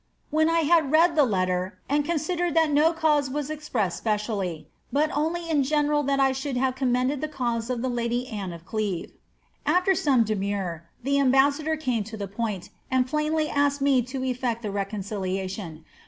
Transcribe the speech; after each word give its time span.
When 0.31 0.49
I 0.49 0.61
had 0.61 0.91
read 0.91 1.15
the 1.15 1.25
letter 1.25 1.77
and 1.87 2.03
cnn^iderefl 2.05 2.55
that 2.55 2.71
no 2.71 2.91
cause 2.91 3.29
was 3.29 3.51
expressed 3.51 3.99
specially, 3.99 4.67
but 4.91 5.11
only 5.15 5.47
in 5.47 5.61
general 5.61 6.01
that 6.01 6.19
I 6.19 6.31
Anaid 6.31 6.57
have 6.57 6.73
commended 6.73 7.21
the 7.21 7.27
cause 7.27 7.69
of 7.69 7.83
the 7.83 7.87
lady 7.87 8.27
Anne 8.27 8.51
of 8.51 8.65
Cleve. 8.65 9.11
After 9.63 9.93
!>ome 10.09 10.23
demur, 10.23 10.85
the 11.03 11.19
ambassador 11.19 11.77
came 11.77 12.03
to 12.05 12.17
tlic 12.17 12.31
point, 12.33 12.69
and 12.89 13.05
plainly 13.05 13.47
asked 13.47 13.79
me 13.81 14.01
toefflpct 14.01 14.63
the 14.63 14.71
reconciliation. 14.71 15.85